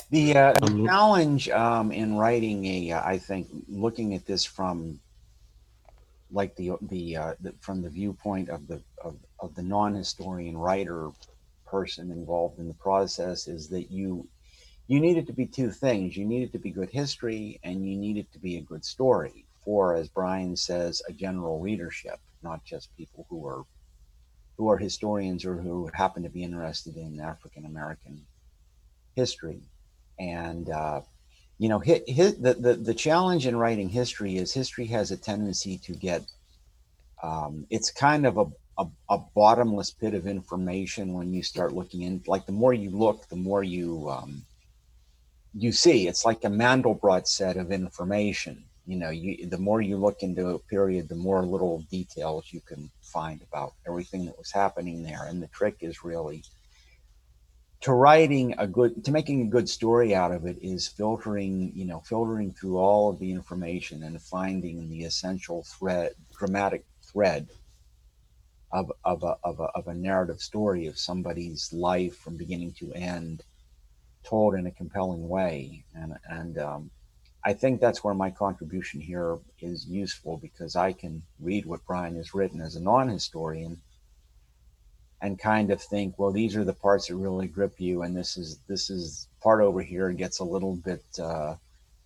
[0.09, 4.45] The, uh, the Um, challenge um, in writing a, uh, I think, looking at this
[4.45, 4.99] from
[6.31, 11.11] like the the, uh, the from the viewpoint of the of, of the non-historian writer
[11.65, 14.27] person involved in the process is that you
[14.87, 16.17] you need it to be two things.
[16.17, 18.83] You need it to be good history, and you need it to be a good
[18.83, 23.63] story for, as Brian says, a general readership, not just people who are
[24.63, 28.25] who are historians or who happen to be interested in African American
[29.13, 29.59] history.
[30.19, 31.01] And uh,
[31.57, 35.91] you know, the, the the challenge in writing history is history has a tendency to
[35.91, 36.21] get
[37.21, 38.45] um, it's kind of a,
[38.77, 42.23] a, a bottomless pit of information when you start looking in.
[42.25, 44.43] Like the more you look, the more you um,
[45.53, 46.07] you see.
[46.07, 48.63] It's like a Mandelbrot set of information.
[48.85, 52.61] You know, you the more you look into a period, the more little details you
[52.61, 55.25] can find about everything that was happening there.
[55.25, 56.43] And the trick is really
[57.83, 61.83] to writing a good to making a good story out of it is filtering you
[61.83, 67.45] know filtering through all of the information and finding the essential thread dramatic thread
[68.71, 72.93] of of a, of a, of a narrative story of somebody's life from beginning to
[72.93, 73.43] end
[74.23, 76.89] told in a compelling way and and um,
[77.45, 82.15] I think that's where my contribution here is useful because I can read what Brian
[82.15, 83.81] has written as a non-historian
[85.21, 88.37] and kind of think, well, these are the parts that really grip you, and this
[88.37, 91.55] is this is part over here gets a little bit uh,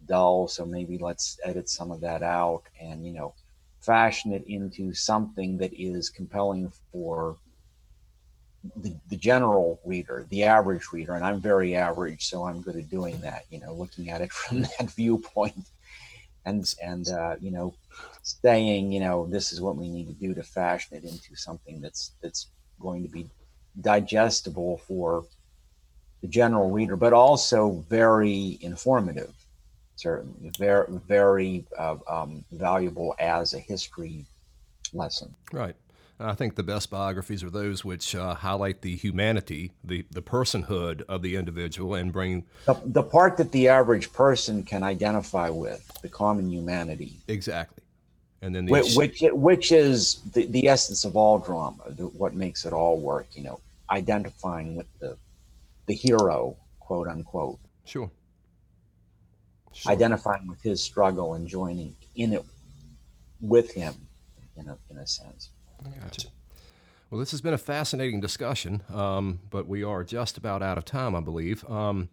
[0.06, 3.34] dull, so maybe let's edit some of that out, and you know,
[3.80, 7.38] fashion it into something that is compelling for
[8.76, 12.90] the, the general reader, the average reader, and I'm very average, so I'm good at
[12.90, 13.46] doing that.
[13.50, 15.70] You know, looking at it from that viewpoint,
[16.46, 17.74] and and uh, you know,
[18.24, 21.82] saying, you know, this is what we need to do to fashion it into something
[21.82, 22.48] that's that's
[22.80, 23.30] going to be
[23.82, 25.26] digestible for
[26.22, 29.34] the general reader, but also very informative,
[29.96, 34.26] certainly very very uh, um, valuable as a history
[34.94, 35.34] lesson.
[35.52, 35.76] Right.
[36.20, 41.04] I think the best biographies are those which uh, highlight the humanity, the, the personhood
[41.04, 45.92] of the individual, and bring The, the part that the average person can identify with,
[46.02, 47.84] the common humanity, exactly,
[48.42, 52.34] and then the which which, which is the, the essence of all drama, the, what
[52.34, 53.28] makes it all work.
[53.34, 53.60] You know,
[53.92, 55.18] identifying with the
[55.86, 58.10] the hero, quote unquote, sure,
[59.72, 59.92] sure.
[59.92, 62.44] identifying with his struggle and joining in it
[63.40, 63.94] with him,
[64.56, 65.52] in a in a sense.
[66.02, 66.28] Gotcha.
[67.10, 70.84] Well, this has been a fascinating discussion, um, but we are just about out of
[70.84, 71.68] time, I believe.
[71.70, 72.10] Um,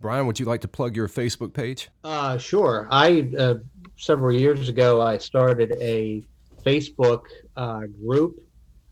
[0.00, 1.90] Brian, would you like to plug your Facebook page?
[2.04, 2.88] Uh, sure.
[2.90, 3.54] I uh,
[3.96, 6.22] several years ago I started a
[6.64, 7.24] Facebook
[7.56, 8.40] uh, group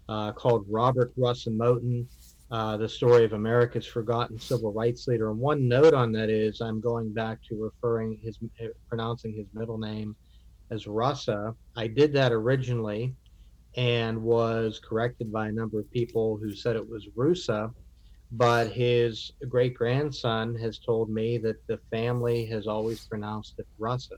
[0.09, 2.07] uh, called Robert Russ and Moton,
[2.51, 5.31] uh, the story of America's forgotten civil rights leader.
[5.31, 9.47] And one note on that is I'm going back to referring his uh, pronouncing his
[9.55, 10.15] middle name
[10.71, 11.55] as Russa.
[11.77, 13.15] I did that originally
[13.77, 17.71] and was corrected by a number of people who said it was Rusa
[18.33, 24.17] but his great grandson has told me that the family has always pronounced it Russa.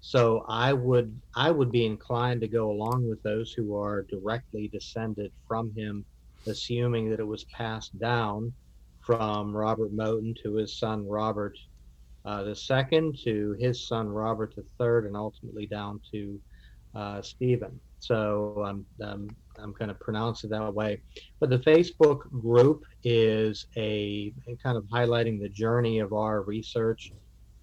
[0.00, 4.68] So I would I would be inclined to go along with those who are directly
[4.68, 6.04] descended from him,
[6.46, 8.52] assuming that it was passed down
[9.00, 11.56] from Robert Moton to his son Robert
[12.24, 16.40] uh, the second to his son Robert the third, and ultimately down to
[16.94, 17.80] uh, Stephen.
[18.06, 19.28] So I'm um,
[19.58, 21.00] I'm going to pronounce it that way.
[21.40, 24.32] But the Facebook group is a
[24.62, 27.12] kind of highlighting the journey of our research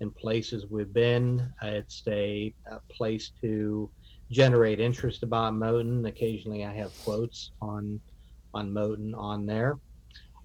[0.01, 1.51] and places we've been.
[1.61, 3.89] It's a, a place to
[4.31, 6.07] generate interest about Moton.
[6.07, 7.99] Occasionally, I have quotes on
[8.53, 9.77] on Moton on there,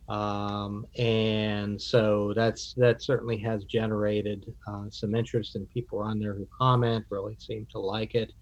[0.08, 6.34] um, and so that's that certainly has generated uh, some interest, and people on there
[6.34, 8.32] who comment really seem to like it.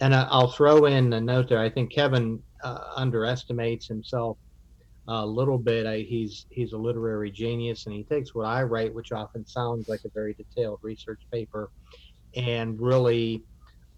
[0.00, 1.60] And I, will throw in a note there.
[1.60, 4.38] I think Kevin uh, underestimates himself
[5.08, 5.86] a little bit.
[5.86, 9.88] I, he's he's a literary genius, and he takes what I write, which often sounds
[9.88, 11.70] like a very detailed research paper,
[12.34, 13.42] and really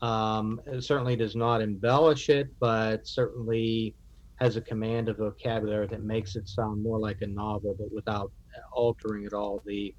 [0.03, 3.95] um, certainly does not embellish it, but certainly
[4.41, 8.31] has a command of vocabulary that makes it sound more like a novel, but without
[8.73, 9.95] altering at all the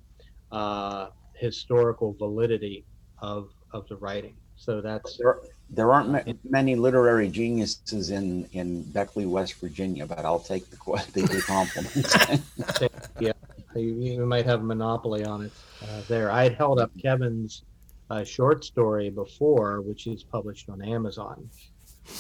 [0.51, 2.85] uh, historical validity
[3.19, 4.35] of of the writing.
[4.57, 10.25] So that's there, there aren't ma- many literary geniuses in in Beckley, West Virginia, but
[10.25, 10.77] I'll take the
[11.13, 12.91] the, the compliment.
[13.19, 13.33] yeah,
[13.75, 15.51] you, might have a monopoly on it
[15.83, 16.31] uh, there.
[16.31, 17.63] I had held up Kevin's
[18.09, 21.49] uh, short story before, which is published on Amazon.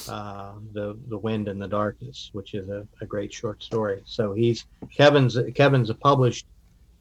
[0.09, 4.01] Uh, the the wind and the darkness, which is a, a great short story.
[4.05, 6.45] So he's Kevin's Kevin's a published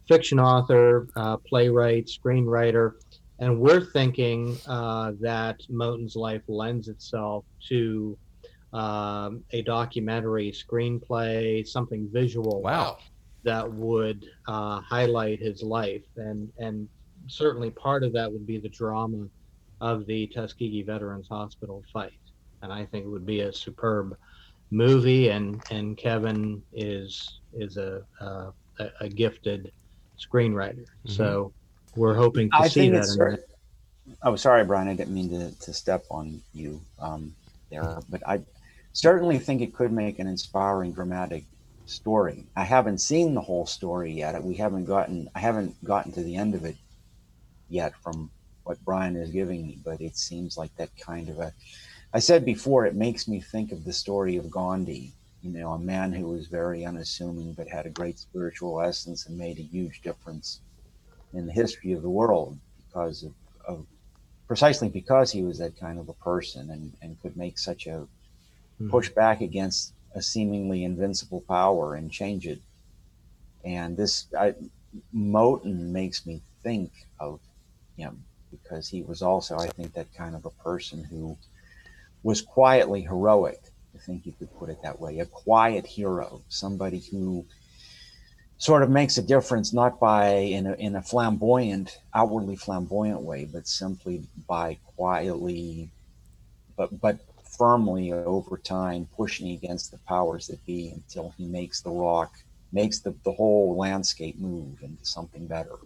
[0.08, 2.92] fiction author, uh, playwright, screenwriter,
[3.38, 8.16] and we're thinking uh, that Moton's life lends itself to
[8.72, 12.62] um, a documentary screenplay, something visual.
[12.62, 12.98] Wow.
[13.44, 16.88] That would uh, highlight his life, and and
[17.28, 19.28] certainly part of that would be the drama
[19.80, 22.18] of the Tuskegee Veterans Hospital fight,
[22.62, 24.16] and I think it would be a superb
[24.72, 25.28] movie.
[25.28, 28.52] And and Kevin is is a a,
[29.00, 29.70] a gifted
[30.18, 31.12] screenwriter, mm-hmm.
[31.12, 31.52] so
[31.96, 33.38] we're hoping to I see that.
[34.06, 34.88] In oh, sorry, Brian.
[34.88, 37.34] I didn't mean to, to step on you um,
[37.70, 38.40] there, but I
[38.92, 41.44] certainly think it could make an inspiring, dramatic
[41.86, 42.44] story.
[42.56, 44.42] I haven't seen the whole story yet.
[44.42, 45.28] We haven't gotten.
[45.34, 46.76] I haven't gotten to the end of it
[47.68, 48.30] yet from
[48.64, 51.52] what Brian is giving me, but it seems like that kind of a.
[52.12, 55.12] I said before, it makes me think of the story of Gandhi.
[55.42, 59.38] You know, a man who was very unassuming but had a great spiritual essence and
[59.38, 60.60] made a huge difference
[61.32, 63.32] in the history of the world because of,
[63.66, 63.86] of
[64.46, 67.90] precisely because he was that kind of a person and, and could make such a
[67.90, 68.90] mm-hmm.
[68.90, 72.60] push back against a seemingly invincible power and change it.
[73.64, 74.54] And this I,
[75.14, 77.40] Moton makes me think of
[77.96, 81.36] him because he was also, I think, that kind of a person who
[82.22, 83.60] was quietly heroic.
[83.94, 87.44] I think you could put it that way a quiet hero, somebody who
[88.58, 93.44] sort of makes a difference not by in a, in a flamboyant outwardly flamboyant way
[93.44, 95.90] but simply by quietly
[96.76, 97.18] but but
[97.58, 102.32] firmly over time pushing against the powers that be until he makes the rock
[102.72, 105.76] makes the, the whole landscape move into something better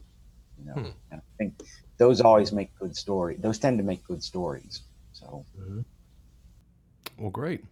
[0.58, 0.90] you know hmm.
[1.10, 1.54] and i think
[1.98, 5.80] those always make good story those tend to make good stories so mm-hmm.
[7.18, 7.64] well great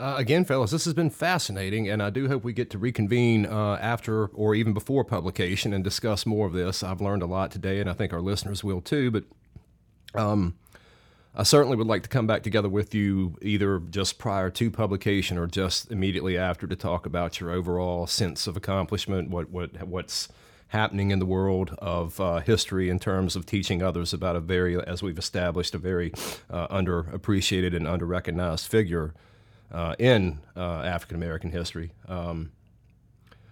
[0.00, 3.44] uh, again, fellas, this has been fascinating, and I do hope we get to reconvene
[3.44, 6.82] uh, after or even before publication and discuss more of this.
[6.82, 9.10] I've learned a lot today, and I think our listeners will too.
[9.10, 9.24] But
[10.14, 10.54] um,
[11.34, 15.36] I certainly would like to come back together with you either just prior to publication
[15.36, 20.28] or just immediately after to talk about your overall sense of accomplishment, what what what's
[20.68, 24.80] happening in the world of uh, history in terms of teaching others about a very,
[24.86, 26.12] as we've established, a very
[26.48, 29.12] uh, underappreciated and underrecognized figure
[29.72, 31.92] uh, in uh, African American history.
[32.08, 32.52] Um,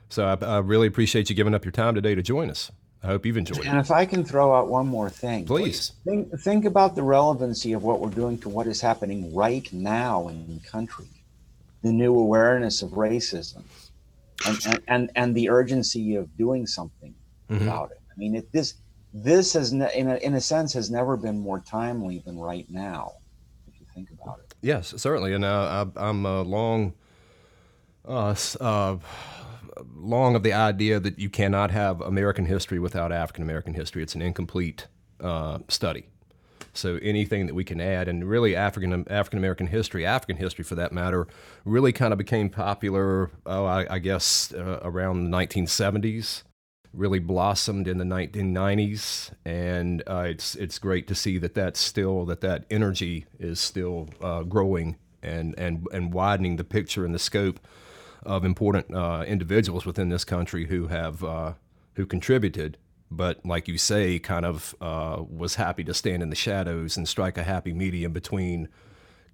[0.09, 2.71] so I, I, really appreciate you giving up your time today to join us.
[3.03, 3.71] I hope you've enjoyed and it.
[3.71, 7.73] And if I can throw out one more thing, please think, think about the relevancy
[7.73, 11.07] of what we're doing to what is happening right now in the country,
[11.83, 13.63] the new awareness of racism,
[14.47, 17.15] and and, and, and the urgency of doing something
[17.49, 17.63] mm-hmm.
[17.63, 18.01] about it.
[18.11, 18.75] I mean, it, this
[19.15, 22.67] this has ne- in a, in a sense has never been more timely than right
[22.69, 23.13] now,
[23.69, 24.48] if you think about it.
[24.61, 26.95] Yes, certainly, and uh, I, am uh, long,
[28.05, 28.97] uh, uh,
[29.95, 34.03] long of the idea that you cannot have American history without African American history.
[34.03, 34.89] It's an incomplete
[35.21, 36.07] uh, study.
[36.75, 40.75] So anything that we can add, and really African African American history, African history for
[40.75, 41.29] that matter,
[41.65, 43.31] really kind of became popular.
[43.47, 46.43] Oh, I, I guess uh, around the 1970s.
[46.93, 52.25] Really blossomed in the 1990s, and uh, it's it's great to see that that's still
[52.27, 57.19] that that energy is still uh, growing and and and widening the picture and the
[57.19, 57.61] scope
[58.25, 61.53] of important uh, individuals within this country who have uh,
[61.95, 62.79] who contributed,
[63.11, 67.09] but like you say, kind of uh, was happy to stand in the shadows and
[67.09, 68.69] strike a happy medium between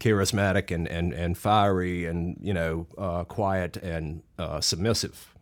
[0.00, 4.22] charismatic and and and fiery and you know uh, quiet and
[4.60, 5.34] submissive.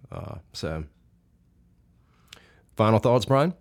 [0.52, 0.84] so.
[2.76, 3.54] Final thoughts, Brian?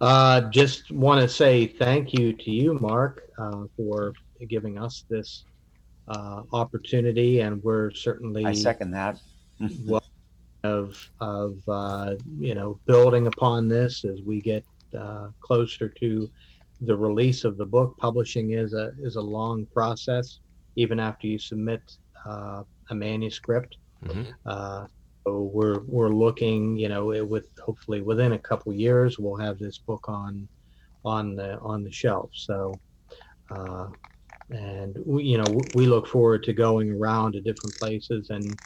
[0.00, 4.12] Uh, just want to say thank you to you, Mark, uh, for
[4.48, 5.44] giving us this
[6.08, 9.20] uh, opportunity, and we're certainly I second that.
[9.86, 10.02] well
[10.64, 14.64] of of uh, you know building upon this as we get
[14.98, 16.30] uh, closer to
[16.80, 17.96] the release of the book.
[17.98, 20.40] Publishing is a is a long process,
[20.76, 21.80] even after you submit
[22.26, 23.76] uh, a manuscript.
[24.04, 24.50] Mm-hmm.
[25.24, 29.78] So we're we're looking, you know, with hopefully within a couple years we'll have this
[29.78, 30.48] book on
[31.04, 32.30] on the on the shelf.
[32.32, 32.74] So,
[33.50, 33.88] uh,
[34.50, 38.58] and we, you know, we look forward to going around to different places and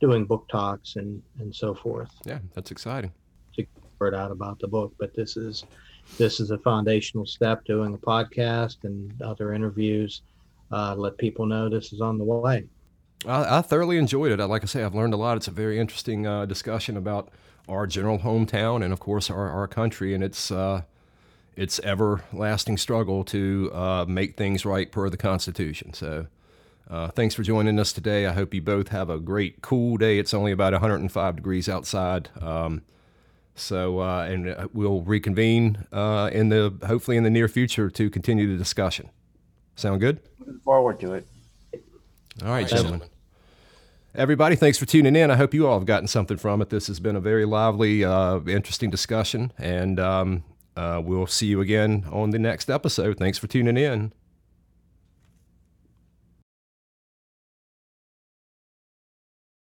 [0.00, 2.10] doing book talks and and so forth.
[2.24, 3.12] Yeah, that's exciting.
[3.56, 3.66] To
[3.98, 5.64] word out about the book, but this is
[6.18, 7.64] this is a foundational step.
[7.64, 10.22] Doing a podcast and other interviews,
[10.70, 12.66] uh, let people know this is on the way.
[13.26, 14.44] I, I, thoroughly enjoyed it.
[14.44, 15.36] Like I say, I've learned a lot.
[15.36, 17.30] It's a very interesting uh, discussion about
[17.68, 20.82] our general hometown and, of course, our, our country and its uh,
[21.56, 25.94] its everlasting struggle to uh, make things right per the Constitution.
[25.94, 26.26] So,
[26.90, 28.26] uh, thanks for joining us today.
[28.26, 30.18] I hope you both have a great, cool day.
[30.18, 32.28] It's only about 105 degrees outside.
[32.40, 32.82] Um,
[33.54, 38.50] so, uh, and uh, we'll reconvene in the hopefully in the near future to continue
[38.50, 39.10] the discussion.
[39.76, 40.20] Sound good?
[40.40, 41.28] Looking forward to it.
[42.42, 43.02] All right, gentlemen.
[44.16, 45.32] Everybody, thanks for tuning in.
[45.32, 46.70] I hope you all have gotten something from it.
[46.70, 50.44] This has been a very lively, uh, interesting discussion, and um,
[50.76, 53.18] uh, we'll see you again on the next episode.
[53.18, 54.12] Thanks for tuning in.